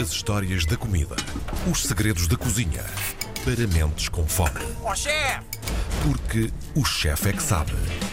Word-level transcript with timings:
As 0.00 0.10
histórias 0.12 0.64
da 0.64 0.76
comida. 0.76 1.16
Os 1.70 1.82
segredos 1.82 2.26
da 2.26 2.36
cozinha. 2.36 2.82
Para 3.44 3.66
mentes 3.66 4.08
com 4.08 4.26
fome. 4.26 4.60
Ó 4.82 4.94
chefe! 4.94 5.40
Porque 6.02 6.50
o 6.74 6.84
chefe 6.84 7.30
é 7.30 7.32
que 7.32 7.42
sabe. 7.42 7.72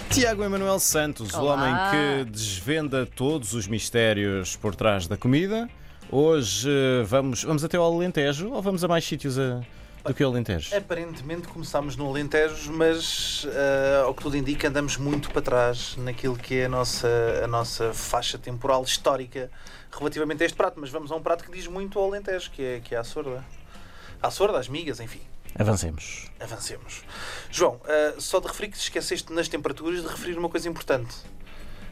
Tiago 0.10 0.44
Emanuel 0.44 0.80
Santos, 0.80 1.34
o 1.34 1.40
Olá. 1.42 1.54
homem 1.54 2.26
que 2.26 2.32
desvenda 2.32 3.06
todos 3.06 3.54
os 3.54 3.68
mistérios 3.68 4.56
por 4.56 4.76
trás 4.76 5.08
da 5.08 5.16
comida. 5.18 5.70
Hoje 6.12 6.70
eh, 6.70 7.04
vamos, 7.06 7.44
vamos 7.44 7.64
até 7.64 7.78
ao 7.78 7.94
Alentejo 7.94 8.50
ou 8.52 8.62
vamos 8.62 8.84
a 8.84 8.88
mais 8.88 9.06
sítios 9.06 9.38
a- 9.38 9.62
do 10.04 10.14
que 10.14 10.24
o 10.24 10.28
Alentejo? 10.28 10.76
Aparentemente 10.76 11.48
começámos 11.48 11.96
no 11.96 12.08
Alentejo, 12.08 12.72
mas 12.72 13.46
ah, 13.50 14.04
ao 14.06 14.14
que 14.14 14.24
tudo 14.24 14.38
indica 14.38 14.68
andamos 14.68 14.98
muito 14.98 15.30
para 15.32 15.42
trás 15.42 15.96
naquilo 15.98 16.36
que 16.36 16.60
é 16.60 16.66
a 16.66 16.70
nossa, 16.70 17.08
a 17.44 17.48
nossa 17.48 17.94
faixa 17.94 18.38
temporal 18.38 18.84
histórica 18.84 19.52
relativamente 19.92 20.44
a 20.44 20.46
este 20.46 20.56
prato. 20.56 20.80
Mas 20.80 20.90
vamos 20.90 21.12
a 21.12 21.16
um 21.16 21.22
prato 21.22 21.44
que 21.44 21.52
diz 21.52 21.68
muito 21.68 22.00
ao 22.00 22.06
Alentejo, 22.06 22.52
que 22.52 22.64
é, 22.64 22.80
que 22.80 22.96
é 22.96 22.98
a 22.98 23.04
sorda. 23.04 23.44
A 24.22 24.32
sorda, 24.32 24.58
as 24.58 24.68
migas, 24.68 25.00
enfim. 25.00 25.22
Avancemos. 25.60 26.32
Avancemos. 26.40 27.04
João, 27.50 27.80
ah, 27.86 28.16
só 28.20 28.40
de 28.40 28.48
referir 28.48 28.70
que 28.70 28.78
te 28.78 28.84
esqueceste 28.84 29.32
nas 29.34 29.48
temperaturas 29.48 30.02
de 30.02 30.08
referir 30.08 30.38
uma 30.38 30.50
coisa 30.50 30.70
importante. 30.70 31.16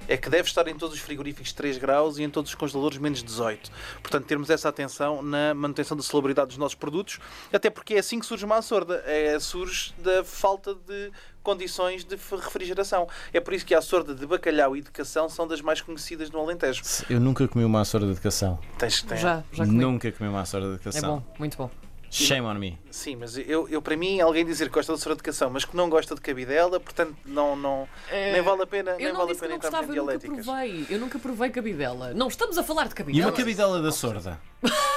É 0.08 0.18
que 0.18 0.30
deve 0.30 0.48
estar 0.48 0.68
em 0.68 0.76
todos 0.76 0.96
os 0.96 1.02
frigoríficos 1.02 1.52
3 1.54 1.78
graus 1.78 2.18
e 2.18 2.24
em 2.24 2.30
todos 2.30 2.52
os 2.52 2.56
congeladores 2.56 2.98
menos 2.98 3.24
18. 3.24 3.72
Portanto, 4.02 4.26
termos 4.26 4.50
essa 4.50 4.70
atenção 4.70 5.22
na 5.22 5.54
manutenção 5.54 5.96
da 5.98 6.04
celebridade 6.04 6.50
dos 6.50 6.58
nossos 6.58 6.76
produtos, 6.76 7.20
até 7.52 7.70
porque 7.70 7.96
é 7.96 8.00
assim 8.00 8.20
que 8.20 8.26
surge 8.26 8.46
uma 8.46 8.62
sorda. 8.62 9.04
É, 9.06 9.40
surge 9.40 9.94
da 10.00 10.24
falta 10.24 10.74
de 10.76 11.12
condições 11.42 12.04
de 12.04 12.16
refrigeração. 12.16 13.08
É 13.32 13.40
por 13.40 13.54
isso 13.54 13.66
que 13.66 13.76
a 13.76 13.82
sorda 13.82 14.16
de 14.16 14.26
bacalhau 14.26 14.76
e 14.76 14.82
de 14.82 14.90
cação 14.90 15.30
são 15.30 15.48
das 15.48 15.62
mais 15.62 15.80
conhecidas 15.82 16.30
no 16.32 16.40
Alentejo. 16.40 16.82
Eu 17.10 17.20
nunca 17.20 17.48
comi 17.48 17.64
uma 17.64 17.82
açora 17.82 18.06
de 18.06 18.12
educação. 18.14 18.60
Tens 18.80 19.00
que 19.02 19.08
ter. 19.08 19.18
Já, 19.18 19.44
já 19.52 19.66
comi. 19.66 19.78
Nunca 19.78 20.12
comi 20.12 20.30
uma 20.30 20.42
açora 20.42 20.66
de 20.66 20.72
É 20.72 20.74
educação. 20.76 21.18
bom, 21.20 21.34
muito 21.38 21.58
bom. 21.58 21.70
Shame 22.10 22.46
on 22.48 22.54
me. 22.56 22.80
Sim, 22.90 23.16
mas 23.18 23.38
eu, 23.38 23.68
eu 23.70 23.82
para 23.82 23.98
mim, 23.98 24.20
alguém 24.22 24.46
dizer 24.46 24.70
que 24.70 24.74
gosta 24.74 24.94
de 24.94 25.00
sorda 25.00 25.18
de 25.18 25.24
cação, 25.24 25.50
mas 25.50 25.66
que 25.66 25.76
não 25.76 25.90
gosta 25.90 26.16
de 26.16 26.22
cabidela, 26.22 26.80
portanto, 26.80 27.16
não, 27.26 27.56
não, 27.56 27.88
nem 28.12 28.42
vale 28.42 28.64
a 28.64 28.68
pena, 28.68 28.96
nem 28.96 29.06
Eu 29.08 29.14
não 29.14 29.20
vale 29.26 29.32
a 29.34 29.36
pena 29.36 29.50
não 29.50 29.56
entrarmos 29.58 29.84
em 29.84 29.88
gostava, 29.88 29.98
eu 29.98 30.04
nunca 30.06 30.18
dialéticas. 30.18 30.46
provei. 30.46 30.86
Eu 30.90 31.00
nunca 31.00 31.20
provei 31.20 31.50
cabidela. 31.50 32.14
Não, 32.14 32.28
estamos 32.28 32.58
a 32.58 32.64
falar 32.64 32.84
de 32.88 32.92
E 32.92 32.96
cabidela. 32.96 33.28
uma 33.28 33.32
cabidela 33.34 33.82
da 33.82 33.92
sorda? 33.92 34.40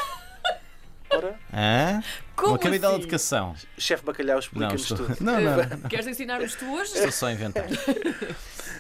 Ora, 1.19 1.37
Hã? 1.53 2.01
Como 2.37 2.53
uma 2.53 2.59
cabidela 2.59 2.93
assim? 2.93 3.01
de 3.01 3.07
educação? 3.07 3.57
chefe 3.77 4.05
bacalhau, 4.05 4.39
explica-nos 4.39 4.83
estou... 4.83 4.99
tudo. 4.99 5.17
não, 5.21 5.41
não, 5.41 5.57
não. 5.57 5.89
Queres 5.89 6.07
ensinar-nos 6.07 6.55
tu 6.55 6.65
hoje? 6.73 6.95
Estou 6.95 7.11
só 7.11 7.27
a 7.27 7.33
inventar. 7.33 7.67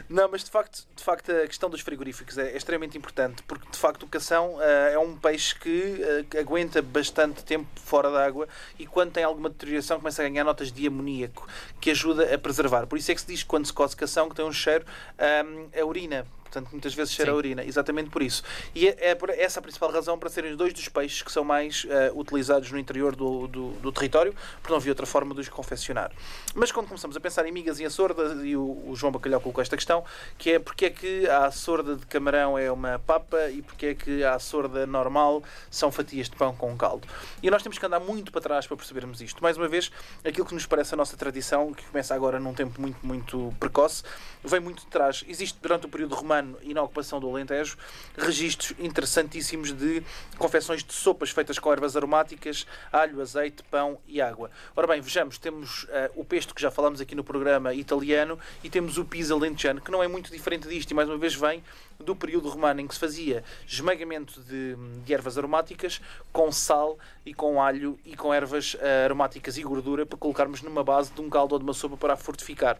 Não, 0.08 0.26
mas 0.30 0.42
de 0.42 0.50
facto, 0.50 0.86
de 0.96 1.04
facto 1.04 1.30
a 1.30 1.46
questão 1.46 1.68
dos 1.68 1.82
frigoríficos 1.82 2.38
é, 2.38 2.56
extremamente 2.56 2.96
importante, 2.96 3.42
porque 3.42 3.68
de 3.70 3.76
facto 3.76 4.04
o 4.04 4.06
cação 4.06 4.56
ah, 4.58 4.90
é 4.90 4.98
um 4.98 5.14
peixe 5.14 5.54
que, 5.54 6.00
ah, 6.02 6.24
que 6.30 6.38
aguenta 6.38 6.80
bastante 6.80 7.44
tempo 7.44 7.68
fora 7.74 8.10
da 8.10 8.24
água 8.24 8.48
e 8.78 8.86
quando 8.86 9.12
tem 9.12 9.22
alguma 9.22 9.50
deterioração 9.50 9.98
começa 9.98 10.22
a 10.22 10.28
ganhar 10.28 10.44
notas 10.44 10.72
de 10.72 10.86
amoníaco, 10.86 11.46
que 11.78 11.90
ajuda 11.90 12.34
a 12.34 12.38
preservar. 12.38 12.86
Por 12.86 12.96
isso 12.96 13.10
é 13.12 13.14
que 13.14 13.20
se 13.20 13.26
diz 13.26 13.42
que 13.42 13.48
quando 13.48 13.66
se 13.66 13.72
coze 13.72 13.94
cação 13.94 14.30
que 14.30 14.34
tem 14.34 14.46
um 14.46 14.52
cheiro 14.52 14.86
ah, 15.18 15.78
a 15.78 15.84
urina. 15.84 16.26
Portanto, 16.48 16.70
muitas 16.72 16.94
vezes 16.94 17.12
cheira 17.12 17.30
a 17.30 17.34
urina, 17.34 17.62
exatamente 17.62 18.08
por 18.10 18.22
isso. 18.22 18.42
E 18.74 18.88
é, 18.88 19.10
é 19.10 19.14
por 19.14 19.30
essa 19.30 19.60
a 19.60 19.62
principal 19.62 19.90
razão 19.90 20.18
para 20.18 20.30
serem 20.30 20.52
os 20.52 20.56
dois 20.56 20.72
dos 20.72 20.88
peixes 20.88 21.22
que 21.22 21.30
são 21.30 21.44
mais 21.44 21.86
ah, 21.90 22.10
utilizados 22.14 22.70
no 22.72 22.78
interior 22.78 23.14
do, 23.14 23.46
do, 23.46 23.70
do 23.72 23.92
território, 23.92 24.34
porque 24.60 24.70
não 24.70 24.78
havia 24.78 24.92
outra 24.92 25.06
forma 25.06 25.34
de 25.34 25.40
os 25.40 25.48
confeccionar. 25.48 26.10
Mas 26.54 26.72
quando 26.72 26.86
começamos 26.86 27.16
a 27.16 27.20
pensar 27.20 27.44
em 27.46 27.52
migas 27.52 27.78
e 27.80 27.84
a 27.84 27.90
sorda, 27.90 28.44
e 28.44 28.56
o, 28.56 28.82
o 28.86 28.96
João 28.96 29.12
Bacalhau 29.12 29.40
colocou 29.40 29.60
esta 29.60 29.76
questão, 29.76 30.04
que 30.38 30.52
é 30.52 30.58
porque 30.58 30.86
é 30.86 30.90
que 30.90 31.28
a 31.28 31.50
sorda 31.50 31.96
de 31.96 32.06
camarão 32.06 32.58
é 32.58 32.70
uma 32.72 32.98
papa 32.98 33.50
e 33.50 33.60
porque 33.60 33.86
é 33.86 33.94
que 33.94 34.24
a 34.24 34.38
sorda 34.38 34.86
normal 34.86 35.42
são 35.70 35.92
fatias 35.92 36.28
de 36.28 36.36
pão 36.36 36.54
com 36.54 36.76
caldo. 36.76 37.06
E 37.42 37.50
nós 37.50 37.62
temos 37.62 37.78
que 37.78 37.84
andar 37.84 38.00
muito 38.00 38.32
para 38.32 38.40
trás 38.40 38.66
para 38.66 38.76
percebermos 38.76 39.20
isto. 39.20 39.42
Mais 39.42 39.56
uma 39.56 39.68
vez, 39.68 39.90
aquilo 40.24 40.46
que 40.46 40.54
nos 40.54 40.64
parece 40.64 40.94
a 40.94 40.96
nossa 40.96 41.16
tradição, 41.16 41.74
que 41.74 41.84
começa 41.84 42.14
agora 42.14 42.40
num 42.40 42.54
tempo 42.54 42.80
muito, 42.80 42.98
muito 43.04 43.54
precoce, 43.60 44.02
vem 44.42 44.60
muito 44.60 44.80
de 44.80 44.86
trás. 44.86 45.24
Existe 45.28 45.58
durante 45.60 45.86
o 45.86 45.88
período 45.88 46.14
romano 46.14 46.37
e 46.62 46.74
na 46.74 46.82
ocupação 46.82 47.20
do 47.20 47.28
Alentejo 47.28 47.76
registros 48.16 48.72
interessantíssimos 48.78 49.72
de 49.72 50.02
confecções 50.36 50.82
de 50.82 50.92
sopas 50.92 51.30
feitas 51.30 51.58
com 51.58 51.72
ervas 51.72 51.96
aromáticas, 51.96 52.66
alho, 52.92 53.20
azeite, 53.20 53.62
pão 53.64 53.98
e 54.06 54.20
água. 54.20 54.50
Ora 54.74 54.86
bem, 54.86 55.00
vejamos, 55.00 55.38
temos 55.38 55.86
eh, 55.90 56.10
o 56.14 56.24
pesto 56.24 56.54
que 56.54 56.62
já 56.62 56.70
falámos 56.70 57.00
aqui 57.00 57.14
no 57.14 57.24
programa 57.24 57.74
italiano 57.74 58.38
e 58.62 58.70
temos 58.70 58.98
o 58.98 59.04
pizza 59.04 59.34
alentejano, 59.34 59.80
que 59.80 59.90
não 59.90 60.02
é 60.02 60.08
muito 60.08 60.30
diferente 60.30 60.68
disto 60.68 60.90
e 60.90 60.94
mais 60.94 61.08
uma 61.08 61.18
vez 61.18 61.34
vem 61.34 61.62
do 61.98 62.14
período 62.14 62.48
romano 62.48 62.80
em 62.80 62.86
que 62.86 62.94
se 62.94 63.00
fazia 63.00 63.42
esmagamento 63.66 64.40
de, 64.42 64.76
de 65.04 65.12
ervas 65.12 65.36
aromáticas 65.36 66.00
com 66.32 66.50
sal 66.52 66.98
e 67.26 67.34
com 67.34 67.60
alho 67.60 67.98
e 68.04 68.16
com 68.16 68.32
ervas 68.32 68.76
eh, 68.80 69.04
aromáticas 69.04 69.58
e 69.58 69.62
gordura 69.62 70.06
para 70.06 70.16
colocarmos 70.16 70.62
numa 70.62 70.84
base 70.84 71.12
de 71.12 71.20
um 71.20 71.28
caldo 71.28 71.54
ou 71.54 71.58
de 71.58 71.64
uma 71.64 71.74
sopa 71.74 71.96
para 71.96 72.14
a 72.14 72.16
fortificar. 72.16 72.78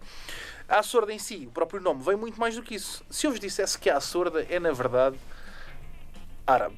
A 0.68 0.82
sorda 0.82 1.12
em 1.12 1.18
si, 1.18 1.46
o 1.48 1.50
próprio 1.50 1.80
nome, 1.80 2.02
vem 2.02 2.16
muito 2.16 2.38
mais 2.38 2.54
do 2.54 2.62
que 2.62 2.74
isso. 2.74 3.02
Se 3.10 3.26
eu 3.26 3.30
vos 3.30 3.40
dissesse 3.40 3.78
que 3.78 3.90
a 3.90 4.00
sorda 4.00 4.46
é, 4.48 4.60
na 4.60 4.70
verdade, 4.70 5.18
árabe. 6.46 6.76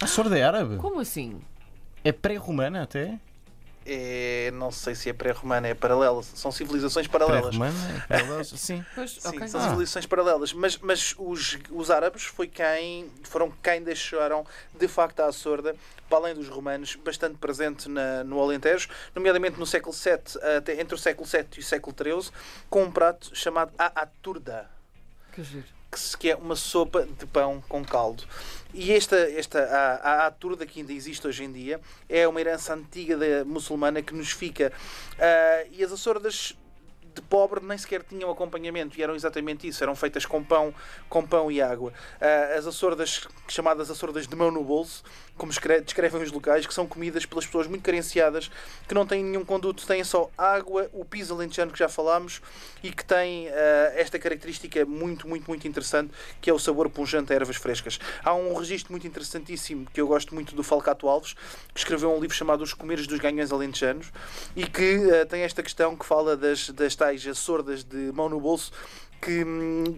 A 0.00 0.06
sorda 0.06 0.36
é 0.36 0.42
árabe? 0.42 0.76
Como 0.76 1.00
assim? 1.00 1.40
É 2.04 2.12
pré-romana 2.12 2.82
até? 2.82 3.18
É, 3.84 4.50
não 4.54 4.70
sei 4.70 4.94
se 4.94 5.08
é 5.08 5.12
pré-romana, 5.12 5.68
é 5.68 5.74
paralela. 5.74 6.22
São 6.22 6.52
civilizações 6.52 7.06
paralelas. 7.06 7.56
Pré-romana? 7.56 7.96
É 7.96 8.00
paralelas? 8.18 8.48
Sim. 8.56 8.84
Pois, 8.94 9.12
Sim, 9.12 9.28
ok. 9.28 9.48
são 9.48 9.60
Ah. 9.60 9.64
civilizações 9.64 10.06
paralelas. 10.06 10.52
Mas, 10.52 10.78
mas 10.78 11.14
os, 11.18 11.58
os 11.70 11.90
árabes 11.90 12.24
foi 12.24 12.46
quem, 12.46 13.10
foram 13.24 13.52
quem 13.62 13.82
deixaram, 13.82 14.46
de 14.78 14.86
facto, 14.88 15.20
a 15.20 15.32
sorda, 15.32 15.74
para 16.08 16.18
além 16.18 16.34
dos 16.34 16.48
romanos, 16.48 16.94
bastante 16.96 17.36
presente 17.38 17.88
na, 17.88 18.22
no 18.24 18.40
Alentejo, 18.40 18.88
nomeadamente 19.14 19.58
no 19.58 19.66
século 19.66 19.94
VII, 19.94 20.40
até 20.58 20.80
entre 20.80 20.94
o 20.94 20.98
século 20.98 21.26
VII 21.26 21.46
e 21.56 21.60
o 21.60 21.62
século 21.62 21.96
XIII, 21.96 22.30
com 22.68 22.84
um 22.84 22.90
prato 22.90 23.30
chamado 23.34 23.72
a 23.78 23.86
aturda. 24.02 24.68
Que 25.32 25.42
giro. 25.42 25.66
Que 26.18 26.30
é 26.30 26.36
uma 26.36 26.56
sopa 26.56 27.06
de 27.18 27.26
pão 27.26 27.62
com 27.68 27.84
caldo. 27.84 28.24
E 28.72 28.92
esta, 28.92 29.16
esta 29.16 29.60
a, 29.62 30.24
a 30.24 30.26
aturda 30.26 30.64
que 30.64 30.80
ainda 30.80 30.92
existe 30.92 31.26
hoje 31.26 31.44
em 31.44 31.52
dia 31.52 31.78
é 32.08 32.26
uma 32.26 32.40
herança 32.40 32.74
antiga 32.74 33.16
da 33.16 33.44
muçulmana 33.44 34.00
que 34.00 34.14
nos 34.14 34.30
fica. 34.30 34.72
Ah, 35.18 35.64
e 35.70 35.84
as 35.84 35.92
açordas 35.92 36.56
de 37.14 37.22
pobre 37.22 37.64
nem 37.64 37.76
sequer 37.76 38.02
tinham 38.02 38.30
acompanhamento 38.30 38.98
e 38.98 39.02
eram 39.02 39.14
exatamente 39.14 39.66
isso, 39.66 39.82
eram 39.82 39.94
feitas 39.94 40.24
com 40.26 40.42
pão, 40.42 40.74
com 41.08 41.26
pão 41.26 41.50
e 41.50 41.60
água. 41.60 41.92
Ah, 42.20 42.54
as 42.58 42.66
açordas, 42.66 43.26
chamadas 43.48 43.90
açordas 43.90 44.26
de 44.26 44.34
mão 44.34 44.50
no 44.50 44.64
bolso, 44.64 45.02
como 45.36 45.50
escre- 45.50 45.80
descrevem 45.80 46.22
os 46.22 46.30
locais, 46.30 46.66
que 46.66 46.74
são 46.74 46.86
comidas 46.86 47.24
pelas 47.26 47.46
pessoas 47.46 47.66
muito 47.66 47.82
carenciadas, 47.82 48.50
que 48.86 48.94
não 48.94 49.06
têm 49.06 49.24
nenhum 49.24 49.44
conduto, 49.44 49.86
têm 49.86 50.04
só 50.04 50.30
água, 50.36 50.88
o 50.92 51.04
piso 51.04 51.34
alentejano 51.34 51.72
que 51.72 51.78
já 51.78 51.88
falámos 51.88 52.40
e 52.82 52.92
que 52.92 53.04
tem 53.04 53.48
ah, 53.48 53.92
esta 53.94 54.18
característica 54.18 54.84
muito, 54.84 55.28
muito, 55.28 55.48
muito 55.48 55.66
interessante, 55.66 56.12
que 56.40 56.50
é 56.50 56.52
o 56.52 56.58
sabor 56.58 56.88
pungente 56.90 57.32
a 57.32 57.36
ervas 57.36 57.56
frescas. 57.56 57.98
Há 58.24 58.34
um 58.34 58.54
registro 58.54 58.92
muito 58.92 59.06
interessantíssimo 59.06 59.86
que 59.92 60.00
eu 60.00 60.06
gosto 60.06 60.34
muito 60.34 60.54
do 60.54 60.62
Falcato 60.62 61.08
Alves, 61.08 61.34
que 61.72 61.78
escreveu 61.78 62.14
um 62.14 62.20
livro 62.20 62.36
chamado 62.36 62.62
Os 62.62 62.74
Comeres 62.74 63.06
dos 63.06 63.18
Ganhões 63.18 63.52
Alentejanos 63.52 64.12
e 64.54 64.66
que 64.66 65.10
ah, 65.10 65.26
tem 65.26 65.42
esta 65.42 65.62
questão 65.62 65.96
que 65.96 66.04
fala 66.04 66.36
das, 66.36 66.70
das 66.70 66.94
tais 67.02 67.26
açordas 67.26 67.82
de 67.82 68.12
mão 68.12 68.28
no 68.28 68.40
bolso 68.40 68.70
que, 69.22 69.44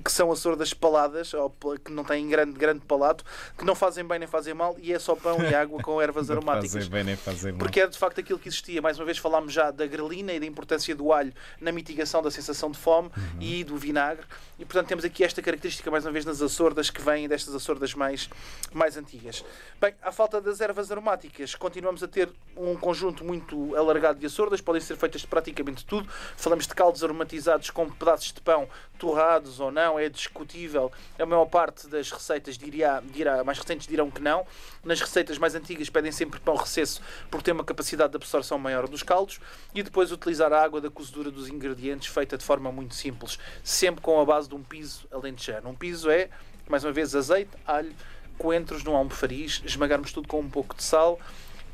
que 0.05 0.13
são 0.13 0.31
açordas 0.31 0.75
paladas, 0.75 1.33
ou 1.33 1.51
que 1.83 1.91
não 1.91 2.05
têm 2.05 2.29
grande, 2.29 2.53
grande 2.53 2.81
palato, 2.81 3.25
que 3.57 3.65
não 3.65 3.75
fazem 3.75 4.05
bem 4.05 4.19
nem 4.19 4.29
fazem 4.29 4.53
mal, 4.53 4.77
e 4.79 4.93
é 4.93 4.99
só 4.99 5.17
pão 5.17 5.43
e 5.43 5.55
água 5.55 5.83
com 5.83 6.01
ervas 6.01 6.29
Não 6.29 6.37
aromáticas. 6.37 6.73
fazem 6.75 6.91
bem 6.91 7.05
nem 7.05 7.17
fazem 7.17 7.53
mal. 7.53 7.59
Porque 7.61 7.81
é 7.81 7.87
de 7.87 7.97
facto 7.97 8.21
aquilo 8.21 8.39
que 8.39 8.49
existia. 8.49 8.83
Mais 8.83 8.99
uma 8.99 9.07
vez 9.07 9.17
falámos 9.17 9.53
já 9.53 9.71
da 9.71 9.87
grelina 9.87 10.33
e 10.35 10.39
da 10.41 10.45
importância 10.47 10.95
do 10.95 11.11
alho 11.13 11.33
na 11.61 11.73
mitigação 11.73 12.21
da 12.23 12.31
sensação 12.31 12.71
de 12.71 12.79
fome 12.79 13.11
e 13.41 13.65
do 13.65 13.77
vinagre. 13.77 14.27
E 14.59 14.65
portanto 14.65 14.89
temos 14.89 15.05
aqui 15.05 15.25
esta 15.25 15.41
característica, 15.41 15.91
mais 15.91 16.05
uma 16.05 16.13
vez, 16.13 16.25
nas 16.25 16.43
açordas 16.43 16.91
que 16.91 17.01
vêm 17.01 17.27
destas 17.27 17.55
açordas 17.55 17.95
mais, 17.95 18.29
mais 18.73 18.97
antigas. 18.97 19.43
Bem, 19.81 19.95
à 20.03 20.13
falta 20.13 20.41
das 20.41 20.61
ervas 20.61 20.91
aromáticas, 20.93 21.55
continuamos 21.55 22.03
a 22.03 22.09
ter 22.09 22.31
um 22.57 22.77
conjunto 22.77 23.25
muito 23.25 23.75
alargado 23.75 24.19
de 24.19 24.27
açordas, 24.27 24.61
podem 24.61 24.81
ser 24.81 24.97
feitas 24.97 25.23
de 25.23 25.27
praticamente 25.27 25.85
tudo. 25.85 26.09
Falamos 26.37 26.67
de 26.67 26.75
caldos 26.75 27.03
aromatizados 27.03 27.71
com 27.71 27.89
pedaços 27.91 28.33
de 28.33 28.41
pão 28.41 28.69
torrados 29.15 29.61
ou 29.61 29.71
não, 29.71 29.97
é 29.97 30.09
discutível. 30.09 30.91
A 31.17 31.25
maior 31.25 31.47
parte 31.47 31.87
das 31.87 32.11
receitas 32.11 32.59
dirá, 32.59 33.01
dirá, 33.13 33.45
mais 33.45 33.59
recentes 33.59 33.87
dirão 33.87 34.11
que 34.11 34.21
não. 34.21 34.45
Nas 34.83 35.01
receitas 35.01 35.39
mais 35.39 35.55
antigas 35.55 35.89
pedem 35.89 36.11
sempre 36.11 36.41
pão 36.41 36.57
recesso 36.57 37.01
porque 37.31 37.45
tem 37.45 37.55
uma 37.55 37.63
capacidade 37.63 38.11
de 38.11 38.17
absorção 38.17 38.59
maior 38.59 38.89
dos 38.89 39.05
caldos 39.05 39.39
e 39.73 39.85
depois 39.85 40.11
utilizar 40.11 40.53
a 40.53 40.61
água 40.61 40.81
da 40.81 40.91
cozedura 40.91 41.31
dos 41.31 41.49
ingredientes 41.49 42.09
feita 42.09 42.37
de 42.37 42.45
forma 42.45 42.73
muito 42.73 42.97
simples, 42.97 43.39
sempre 43.63 44.01
com 44.01 44.21
a 44.21 44.25
base 44.25 44.49
de 44.49 44.57
um 44.57 44.63
piso 44.65 45.07
alentejano. 45.13 45.69
Um 45.69 45.75
piso 45.75 46.11
é, 46.11 46.29
mais 46.69 46.83
uma 46.83 46.93
vez, 46.93 47.15
azeite, 47.15 47.53
alho, 47.65 47.95
coentros 48.37 48.83
num 48.83 48.97
almofariz, 48.97 49.63
esmagarmos 49.65 50.13
tudo 50.13 50.27
com 50.27 50.41
um 50.41 50.51
pouco 50.51 50.75
de 50.75 50.83
sal 50.83 51.21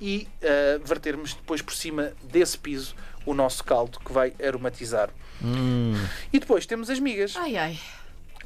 e 0.00 0.26
eh, 0.41 0.81
vertermos 0.85 1.35
depois 1.35 1.61
por 1.61 1.75
cima 1.75 2.12
desse 2.23 2.56
piso 2.56 2.94
o 3.26 3.35
nosso 3.35 3.62
caldo 3.62 3.99
que 4.00 4.12
vai 4.12 4.32
aromatizar. 4.43 5.11
Hum. 5.43 5.94
E 6.32 6.38
depois 6.38 6.67
temos 6.67 6.88
as 6.91 6.99
migas. 6.99 7.37
Ai, 7.37 7.56
ai. 7.56 7.79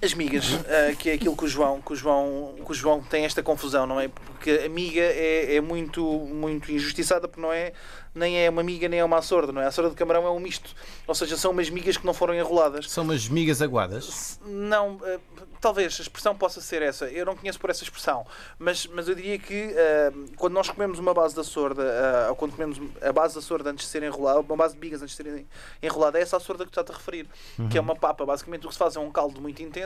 As 0.03 0.13
migas, 0.13 0.45
ah, 0.67 0.95
que 0.97 1.11
é 1.11 1.15
aquilo 1.15 1.37
que 1.37 1.45
o, 1.45 1.49
João, 1.49 1.81
que, 1.81 1.93
o 1.93 1.97
João, 1.97 2.55
que 2.65 2.71
o 2.71 2.75
João 2.75 3.03
tem 3.03 3.25
esta 3.25 3.43
confusão, 3.43 3.87
não 3.87 4.01
é? 4.01 4.09
Porque 4.09 4.51
a 4.65 4.69
miga 4.69 5.01
é, 5.01 5.57
é 5.57 5.61
muito, 5.61 6.03
muito 6.05 6.71
injustiçada, 6.71 7.27
porque 7.27 7.41
não 7.41 7.53
é, 7.53 7.73
nem 8.15 8.45
é 8.45 8.49
uma 8.49 8.63
miga 8.63 8.89
nem 8.89 9.01
é 9.01 9.05
uma 9.05 9.19
açorda, 9.19 9.53
não 9.53 9.61
é? 9.61 9.65
A 9.65 9.69
açorda 9.69 9.91
de 9.91 9.97
camarão 9.97 10.27
é 10.27 10.31
um 10.31 10.39
misto. 10.39 10.75
Ou 11.07 11.15
seja, 11.15 11.37
são 11.37 11.51
umas 11.51 11.69
migas 11.69 11.97
que 11.97 12.07
não 12.07 12.15
foram 12.15 12.35
enroladas. 12.35 12.91
São 12.91 13.03
umas 13.05 13.29
migas 13.29 13.61
aguadas. 13.61 14.39
Não, 14.45 15.01
eh, 15.05 15.19
talvez 15.61 15.97
a 15.99 16.03
expressão 16.03 16.35
possa 16.37 16.61
ser 16.61 16.83
essa. 16.83 17.07
Eu 17.07 17.27
não 17.27 17.37
conheço 17.37 17.59
por 17.59 17.71
essa 17.71 17.83
expressão, 17.83 18.25
mas, 18.59 18.87
mas 18.87 19.09
eu 19.09 19.15
diria 19.15 19.39
que 19.39 19.75
eh, 19.75 20.13
quando 20.37 20.53
nós 20.53 20.69
comemos 20.71 20.99
uma 20.99 21.13
base 21.13 21.35
da 21.35 21.43
sorda, 21.43 21.83
ou 22.29 22.37
quando 22.37 22.53
comemos 22.53 22.81
a 23.03 23.13
base 23.13 23.35
da 23.35 23.41
sorda 23.41 23.71
antes 23.71 23.87
de 23.87 23.91
ser 23.91 24.03
enrolada, 24.03 24.41
uma 24.41 24.57
base 24.57 24.75
de 24.75 24.81
bigas 24.81 25.03
antes 25.03 25.17
de 25.17 25.23
ser 25.23 25.47
enrolada, 25.83 26.19
é 26.19 26.23
essa 26.23 26.37
a 26.37 26.41
sorda 26.41 26.65
que 26.65 26.71
tu 26.71 26.81
estás 26.81 26.95
a 26.95 26.99
referir, 26.99 27.27
que 27.71 27.77
é 27.77 27.81
uma 27.81 27.97
papa. 27.97 28.25
Basicamente 28.25 28.65
o 28.65 28.69
que 28.69 28.75
se 28.75 28.79
faz 28.79 28.95
é 28.95 29.01
um 29.01 29.11
caldo 29.11 29.41
muito 29.41 29.63
intenso, 29.63 29.84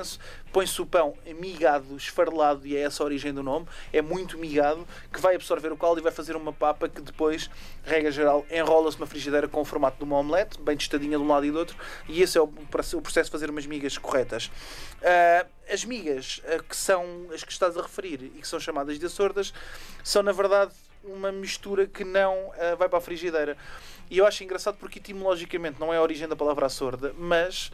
põe-se 0.52 0.80
o 0.80 0.86
pão 0.86 1.14
migado, 1.38 1.96
esfarelado, 1.96 2.66
e 2.66 2.76
é 2.76 2.80
essa 2.80 3.02
a 3.02 3.06
origem 3.06 3.32
do 3.32 3.42
nome, 3.42 3.66
é 3.92 4.02
muito 4.02 4.38
migado, 4.38 4.86
que 5.12 5.20
vai 5.20 5.34
absorver 5.34 5.72
o 5.72 5.76
caldo 5.76 6.00
e 6.00 6.02
vai 6.02 6.12
fazer 6.12 6.36
uma 6.36 6.52
papa 6.52 6.88
que 6.88 7.00
depois, 7.00 7.50
regra 7.84 8.10
geral, 8.10 8.46
enrola-se 8.50 8.98
numa 8.98 9.06
frigideira 9.06 9.48
com 9.48 9.60
o 9.60 9.64
formato 9.64 9.98
de 9.98 10.04
uma 10.04 10.18
omelete, 10.18 10.60
bem 10.60 10.76
tostadinha 10.76 11.16
de 11.16 11.22
um 11.22 11.28
lado 11.28 11.46
e 11.46 11.50
do 11.50 11.58
outro, 11.58 11.76
e 12.08 12.22
esse 12.22 12.38
é 12.38 12.40
o 12.40 12.48
processo 12.48 13.24
de 13.24 13.30
fazer 13.30 13.50
umas 13.50 13.66
migas 13.66 13.98
corretas. 13.98 14.50
Ah, 15.02 15.46
as 15.70 15.84
migas 15.84 16.40
ah, 16.46 16.62
que 16.62 16.76
são 16.76 17.26
as 17.32 17.44
que 17.44 17.52
estás 17.52 17.76
a 17.76 17.82
referir 17.82 18.22
e 18.22 18.40
que 18.40 18.48
são 18.48 18.58
chamadas 18.58 18.98
de 18.98 19.06
açordas 19.06 19.52
são, 20.02 20.22
na 20.22 20.32
verdade, 20.32 20.72
uma 21.04 21.30
mistura 21.30 21.86
que 21.86 22.04
não 22.04 22.52
ah, 22.58 22.74
vai 22.74 22.88
para 22.88 22.98
a 22.98 23.02
frigideira. 23.02 23.56
E 24.10 24.19
eu 24.19 24.26
acho 24.26 24.43
engraçado 24.44 24.76
porque 24.78 24.99
etimologicamente 24.99 25.78
não 25.78 25.93
é 25.93 25.96
a 25.96 26.02
origem 26.02 26.26
da 26.28 26.34
palavra 26.37 26.66
açorda, 26.66 27.14
mas 27.19 27.70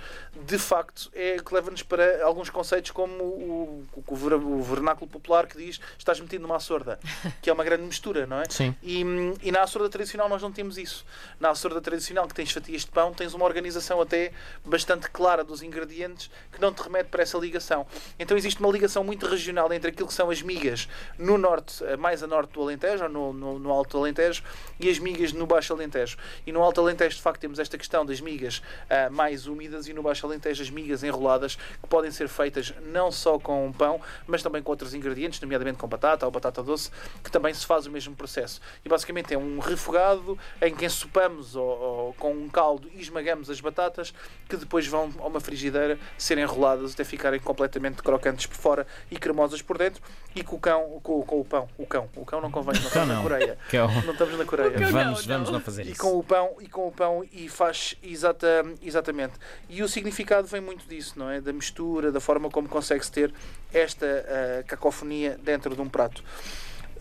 de 0.46 0.58
facto 0.58 1.10
é 1.14 1.36
que 1.38 1.54
leva-nos 1.54 1.82
para 1.82 2.24
alguns 2.24 2.50
conceitos 2.50 2.90
como 2.90 3.22
o, 3.22 3.86
o, 3.94 4.04
o 4.06 4.16
ver- 4.16 4.34
o 4.34 4.62
vernáculo 4.62 5.10
popular 5.10 5.46
que 5.46 5.56
diz 5.56 5.80
estás 5.98 6.18
metido 6.20 6.42
numa 6.42 6.56
açorda, 6.56 6.98
que 7.40 7.48
é 7.48 7.52
uma 7.52 7.64
grande 7.64 7.82
mistura, 7.84 8.26
não 8.26 8.40
é? 8.40 8.44
Sim. 8.48 8.74
E, 8.82 9.02
e 9.42 9.52
na 9.52 9.62
açorda 9.62 9.88
tradicional 9.88 10.28
nós 10.28 10.42
não 10.42 10.50
temos 10.52 10.76
isso. 10.78 11.04
Na 11.38 11.50
açorda 11.50 11.80
tradicional 11.80 12.26
que 12.26 12.34
tens 12.34 12.50
fatias 12.50 12.82
de 12.82 12.90
pão, 12.90 13.12
tens 13.12 13.34
uma 13.34 13.44
organização 13.44 14.00
até 14.00 14.32
bastante 14.64 15.08
clara 15.10 15.44
dos 15.44 15.62
ingredientes 15.62 16.30
que 16.52 16.60
não 16.60 16.72
te 16.72 16.82
remete 16.82 17.08
para 17.10 17.22
essa 17.22 17.38
ligação. 17.38 17.86
Então 18.18 18.36
existe 18.36 18.60
uma 18.60 18.70
ligação 18.72 19.04
muito 19.04 19.26
regional 19.26 19.72
entre 19.72 19.90
aquilo 19.90 20.08
que 20.08 20.14
são 20.14 20.30
as 20.30 20.42
migas 20.42 20.88
no 21.18 21.38
norte, 21.38 21.82
eh, 21.84 21.96
mais 21.96 22.22
a 22.22 22.26
norte 22.26 22.52
do 22.52 22.62
Alentejo, 22.62 23.04
ou 23.04 23.08
no, 23.08 23.32
no, 23.32 23.58
no 23.58 23.70
Alto 23.70 23.96
Alentejo, 23.98 24.42
e 24.80 24.88
as 24.90 24.98
migas 24.98 25.32
no 25.32 25.46
Baixo 25.46 25.72
Alentejo. 25.72 26.16
E 26.46 26.52
no 26.52 26.62
Alto 26.62 26.80
Alentejo, 26.80 27.16
de 27.16 27.22
facto, 27.22 27.40
temos 27.40 27.58
esta 27.58 27.76
questão 27.76 28.04
das 28.04 28.20
migas 28.20 28.62
ah, 28.88 29.10
mais 29.10 29.46
úmidas 29.46 29.86
e 29.88 29.92
no 29.92 30.02
Baixo 30.02 30.26
Alentejo 30.26 30.62
as 30.62 30.70
migas 30.70 31.02
enroladas, 31.02 31.56
que 31.56 31.88
podem 31.88 32.10
ser 32.10 32.28
feitas 32.28 32.72
não 32.86 33.10
só 33.10 33.38
com 33.38 33.72
pão, 33.72 34.00
mas 34.26 34.42
também 34.42 34.62
com 34.62 34.70
outros 34.70 34.94
ingredientes, 34.94 35.40
nomeadamente 35.40 35.78
com 35.78 35.86
batata 35.86 36.26
ou 36.26 36.32
batata 36.32 36.62
doce, 36.62 36.90
que 37.22 37.30
também 37.30 37.52
se 37.52 37.66
faz 37.66 37.86
o 37.86 37.90
mesmo 37.90 38.14
processo. 38.14 38.60
E 38.84 38.88
basicamente 38.88 39.34
é 39.34 39.38
um 39.38 39.58
refogado 39.58 40.38
em 40.60 40.74
que 40.74 40.84
ensopamos 40.84 41.56
ou, 41.56 41.64
ou 41.64 42.14
com 42.14 42.32
um 42.32 42.48
caldo 42.48 42.88
e 42.94 43.00
esmagamos 43.00 43.50
as 43.50 43.60
batatas, 43.60 44.14
que 44.48 44.56
depois 44.56 44.86
vão 44.86 45.12
a 45.18 45.26
uma 45.26 45.40
frigideira 45.40 45.98
ser 46.16 46.38
enroladas 46.38 46.92
até 46.92 47.04
ficarem 47.04 47.40
completamente 47.40 48.02
crocantes 48.02 48.46
por 48.46 48.56
fora 48.56 48.86
e 49.10 49.16
cremosas 49.16 49.62
por 49.62 49.78
dentro, 49.78 50.02
e 50.34 50.42
com 50.42 50.56
o 50.56 50.58
cão, 50.58 51.00
com, 51.02 51.22
com 51.22 51.40
o 51.40 51.44
pão, 51.44 51.68
o 51.78 51.86
cão, 51.86 52.08
o 52.16 52.24
cão 52.24 52.40
não 52.40 52.50
convém, 52.50 52.74
não 52.74 52.86
estamos 52.86 53.08
na 53.08 53.14
não. 53.14 53.22
Coreia. 53.22 53.58
Que 53.70 53.76
é 53.76 53.80
Não 53.80 54.12
estamos 54.12 54.38
na 54.38 54.44
Coreia. 54.44 54.70
Vamos, 54.70 55.26
não, 55.26 55.36
vamos 55.36 55.50
não. 55.50 55.60
fazer 55.60 55.86
isso. 55.86 56.13
Com 56.14 56.18
o 56.18 56.22
pão, 56.22 56.56
e 56.60 56.68
com 56.68 56.86
o 56.86 56.92
pão, 56.92 57.24
e 57.32 57.48
faz 57.48 57.96
exata, 58.02 58.64
exatamente. 58.80 59.34
E 59.68 59.82
o 59.82 59.88
significado 59.88 60.46
vem 60.46 60.60
muito 60.60 60.86
disso, 60.86 61.18
não 61.18 61.28
é? 61.28 61.40
Da 61.40 61.52
mistura, 61.52 62.12
da 62.12 62.20
forma 62.20 62.48
como 62.50 62.68
consegue-se 62.68 63.10
ter 63.10 63.34
esta 63.72 64.06
ah, 64.06 64.62
cacofonia 64.64 65.36
dentro 65.42 65.74
de 65.74 65.80
um 65.80 65.88
prato. 65.88 66.22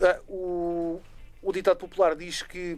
Ah, 0.00 0.18
o, 0.28 1.00
o 1.40 1.52
ditado 1.52 1.76
popular 1.76 2.16
diz 2.16 2.42
que 2.42 2.76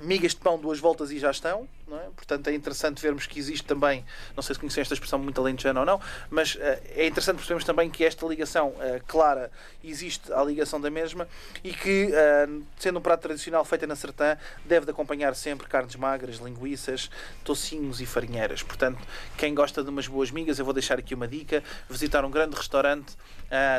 migas 0.00 0.32
de 0.32 0.38
pão 0.38 0.58
duas 0.58 0.78
voltas 0.78 1.10
e 1.10 1.18
já 1.18 1.30
estão, 1.30 1.68
é? 1.96 2.08
Portanto, 2.14 2.48
é 2.48 2.54
interessante 2.54 3.02
vermos 3.02 3.26
que 3.26 3.38
existe 3.38 3.64
também, 3.66 4.04
não 4.36 4.42
sei 4.42 4.54
se 4.54 4.60
conhecem 4.60 4.80
esta 4.80 4.94
expressão 4.94 5.18
muito 5.18 5.40
alentejana 5.40 5.80
ou 5.80 5.86
não, 5.86 6.00
mas 6.28 6.56
eh, 6.60 6.80
é 6.94 7.06
interessante 7.06 7.36
percebermos 7.36 7.64
também 7.64 7.90
que 7.90 8.04
esta 8.04 8.24
ligação 8.26 8.74
eh, 8.80 9.00
clara 9.06 9.50
existe 9.82 10.32
à 10.32 10.42
ligação 10.44 10.80
da 10.80 10.90
mesma 10.90 11.26
e 11.64 11.72
que, 11.72 12.10
eh, 12.12 12.48
sendo 12.78 12.98
um 12.98 13.02
prato 13.02 13.22
tradicional 13.22 13.64
feito 13.64 13.86
na 13.86 13.96
sertã, 13.96 14.36
deve 14.64 14.86
de 14.86 14.92
acompanhar 14.92 15.34
sempre 15.34 15.66
carnes 15.66 15.96
magras, 15.96 16.36
linguiças, 16.36 17.10
tocinhos 17.44 18.00
e 18.00 18.06
farinheiras. 18.06 18.62
Portanto, 18.62 19.00
quem 19.36 19.54
gosta 19.54 19.82
de 19.82 19.90
umas 19.90 20.06
boas 20.06 20.30
migas, 20.30 20.58
eu 20.58 20.64
vou 20.64 20.74
deixar 20.74 20.98
aqui 20.98 21.14
uma 21.14 21.26
dica, 21.26 21.62
visitar 21.88 22.24
um 22.24 22.30
grande 22.30 22.56
restaurante 22.56 23.16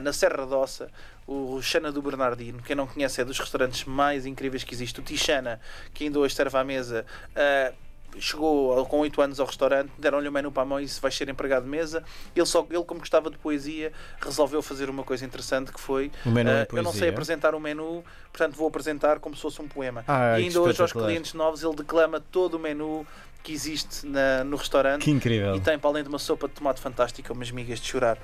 na 0.03 0.11
Serra 0.11 0.45
da 0.45 0.57
Ossa, 0.57 0.91
o 1.31 1.61
Xana 1.61 1.91
do 1.91 2.01
Bernardino. 2.01 2.61
Quem 2.61 2.75
não 2.75 2.85
conhece 2.85 3.21
é 3.21 3.25
dos 3.25 3.39
restaurantes 3.39 3.85
mais 3.85 4.25
incríveis 4.25 4.63
que 4.63 4.73
existe. 4.73 4.99
O 4.99 5.03
Tixana, 5.03 5.59
que 5.93 6.03
ainda 6.03 6.19
hoje 6.19 6.35
serve 6.35 6.57
à 6.57 6.63
mesa, 6.63 7.05
ah, 7.35 7.71
chegou 8.19 8.85
com 8.87 8.99
8 8.99 9.21
anos 9.21 9.39
ao 9.39 9.45
restaurante, 9.47 9.89
deram-lhe 9.97 10.27
o 10.27 10.31
menu 10.31 10.51
para 10.51 10.63
a 10.63 10.65
mão 10.65 10.79
e 10.81 10.83
disse 10.85 10.99
vais 10.99 11.15
ser 11.15 11.29
empregado 11.29 11.63
de 11.63 11.69
mesa. 11.69 12.03
Ele, 12.35 12.45
só, 12.45 12.67
ele, 12.69 12.83
como 12.83 12.99
gostava 12.99 13.29
de 13.29 13.37
poesia, 13.37 13.93
resolveu 14.19 14.61
fazer 14.61 14.89
uma 14.89 15.03
coisa 15.03 15.23
interessante 15.25 15.71
que 15.71 15.79
foi 15.79 16.11
em 16.25 16.29
ah, 16.47 16.67
eu 16.73 16.83
não 16.83 16.91
sei 16.91 17.07
apresentar 17.09 17.55
um 17.55 17.59
menu, 17.59 18.03
portanto 18.33 18.55
vou 18.57 18.67
apresentar 18.67 19.19
como 19.19 19.33
se 19.35 19.41
fosse 19.41 19.61
um 19.61 19.67
poema. 19.67 20.03
Ah, 20.07 20.37
e 20.39 20.43
ainda 20.43 20.61
hoje 20.61 20.81
aos 20.81 20.91
clientes 20.91 21.33
novos 21.33 21.63
ele 21.63 21.75
declama 21.75 22.19
todo 22.19 22.55
o 22.55 22.59
menu 22.59 23.07
que 23.43 23.53
existe 23.53 24.05
na- 24.05 24.43
no 24.43 24.55
restaurante 24.57 25.03
Que 25.03 25.09
incrível. 25.11 25.55
e 25.55 25.59
tem 25.61 25.79
para 25.79 25.89
além 25.89 26.03
de 26.03 26.09
uma 26.09 26.19
sopa 26.19 26.47
de 26.47 26.53
tomate 26.53 26.79
fantástica 26.81 27.31
umas 27.33 27.49
migas 27.49 27.79
de 27.79 27.87
chorar. 27.87 28.17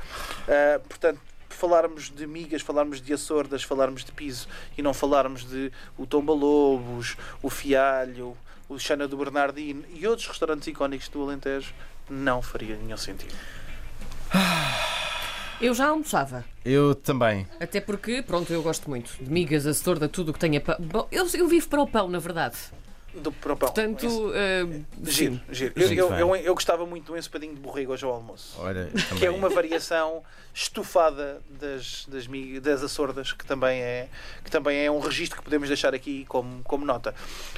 Ah, 0.49 0.79
portanto, 0.87 1.19
falarmos 1.49 2.09
de 2.09 2.25
migas, 2.27 2.61
falarmos 2.61 3.01
de 3.01 3.13
açordas, 3.13 3.63
falarmos 3.63 4.03
de 4.03 4.11
piso 4.11 4.47
e 4.77 4.81
não 4.81 4.93
falarmos 4.93 5.43
de 5.45 5.71
o 5.97 6.05
Tomba-Lobos, 6.05 7.15
o 7.41 7.49
Fialho, 7.49 8.37
o 8.69 8.77
Xana 8.77 9.07
do 9.07 9.17
Bernardino 9.17 9.83
e 9.93 10.05
outros 10.07 10.27
restaurantes 10.27 10.67
icónicos 10.67 11.07
do 11.09 11.21
Alentejo, 11.21 11.73
não 12.09 12.41
faria 12.41 12.75
nenhum 12.75 12.97
sentido. 12.97 13.33
Eu 15.59 15.73
já 15.73 15.87
almoçava. 15.87 16.45
Eu 16.63 16.93
também. 16.93 17.47
Até 17.59 17.81
porque, 17.81 18.21
pronto, 18.21 18.53
eu 18.53 18.61
gosto 18.61 18.87
muito 18.89 19.11
de 19.19 19.29
migas, 19.29 19.65
a 19.65 19.73
sorda, 19.73 20.07
tudo 20.07 20.29
o 20.29 20.33
que 20.33 20.39
tenha 20.39 20.61
pão. 20.61 20.75
Bom, 20.79 21.07
eu, 21.11 21.27
eu 21.33 21.47
vivo 21.47 21.67
para 21.67 21.81
o 21.81 21.87
pão, 21.87 22.07
na 22.07 22.19
verdade. 22.19 22.57
Do 23.17 23.31
para 23.31 23.53
o 23.53 23.57
pão. 23.57 23.69
Portanto, 23.69 24.31
eh, 24.33 24.81
giro, 25.03 25.39
giro. 25.51 25.73
Eu, 25.75 25.91
eu, 25.91 26.13
eu, 26.13 26.35
eu 26.35 26.53
gostava 26.53 26.85
muito 26.85 27.05
de 27.05 27.11
um 27.11 27.17
ensopadinho 27.17 27.55
de 27.55 27.59
borrego 27.59 27.93
hoje 27.93 28.05
ao 28.05 28.13
almoço. 28.13 28.55
Olha, 28.59 28.89
que 29.17 29.25
é 29.25 29.31
uma 29.31 29.49
variação 29.49 30.23
estufada 30.53 31.41
das, 31.49 32.05
das, 32.07 32.27
das 32.61 32.83
açordas, 32.83 33.31
que 33.31 33.45
também, 33.45 33.81
é, 33.81 34.07
que 34.43 34.49
também 34.49 34.85
é 34.85 34.89
um 34.89 34.99
registro 34.99 35.37
que 35.37 35.43
podemos 35.43 35.67
deixar 35.67 35.93
aqui 35.93 36.25
como, 36.27 36.63
como 36.63 36.85
nota. 36.85 37.13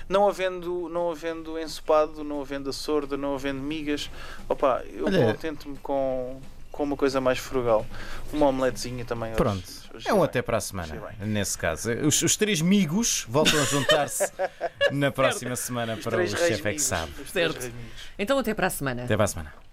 Não 0.07 0.27
havendo, 0.27 0.89
não 0.89 1.11
havendo 1.11 1.59
ensopado, 1.59 2.23
não 2.23 2.41
havendo 2.41 2.69
açorda, 2.69 3.15
não 3.15 3.35
havendo 3.35 3.61
migas, 3.61 4.09
opa, 4.47 4.83
eu 4.93 5.05
contento-me 5.05 5.77
com, 5.77 6.41
com 6.79 6.85
uma 6.85 6.95
coisa 6.95 7.19
mais 7.19 7.37
frugal. 7.37 7.85
Uma 8.31 8.47
omeletezinha 8.47 9.03
também. 9.03 9.33
Pronto. 9.33 9.61
hoje 9.93 10.07
É 10.07 10.13
um 10.13 10.23
até 10.23 10.41
para 10.41 10.55
a 10.55 10.61
semana, 10.61 10.97
nesse 11.19 11.57
caso. 11.57 11.91
Os, 11.91 12.21
os 12.21 12.37
três 12.37 12.61
migos 12.61 13.25
voltam 13.27 13.61
a 13.61 13.65
juntar-se 13.65 14.31
na 14.89 15.11
próxima 15.11 15.57
semana 15.57 15.95
Os 15.95 16.03
para 16.05 16.23
o 16.23 16.25
chefe 16.25 16.69
é 16.69 16.73
que 16.73 16.79
sabe. 16.79 17.11
Certo. 17.29 17.69
Então 18.17 18.39
até 18.39 18.53
para 18.53 18.67
a 18.67 18.69
semana. 18.69 19.03
Até 19.03 19.17
para 19.17 19.25
a 19.25 19.27
semana. 19.27 19.68